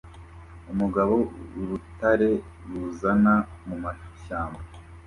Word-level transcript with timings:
Umugabo 0.71 1.15
urutare 1.61 2.31
ruzamuka 2.69 3.35
mumashyamba 3.65 4.59